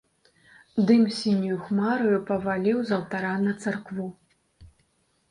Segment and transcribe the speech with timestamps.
[0.91, 4.07] Дым сіняю хмараю паваліў з алтара на царкву.